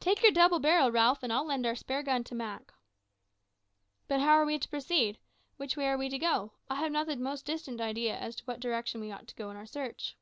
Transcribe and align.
"Take 0.00 0.20
your 0.24 0.32
double 0.32 0.58
barrel, 0.58 0.90
Ralph, 0.90 1.22
and 1.22 1.32
I'll 1.32 1.44
lend 1.46 1.64
our 1.64 1.76
spare 1.76 2.00
big 2.00 2.06
gun 2.06 2.24
to 2.24 2.34
Mak." 2.34 2.72
"But 4.08 4.18
how 4.18 4.32
are 4.32 4.44
we 4.44 4.58
to 4.58 4.68
proceed? 4.68 5.16
which 5.58 5.76
way 5.76 5.86
are 5.86 5.96
we 5.96 6.08
to 6.08 6.18
go? 6.18 6.54
I 6.68 6.74
have 6.74 6.90
not 6.90 7.06
the 7.06 7.14
most 7.14 7.46
distant 7.46 7.80
idea 7.80 8.18
as 8.18 8.34
to 8.34 8.44
what 8.46 8.58
direction 8.58 9.00
we 9.00 9.12
ought 9.12 9.28
to 9.28 9.34
go 9.36 9.48
in 9.48 9.56
our 9.56 9.66
search." 9.66 10.16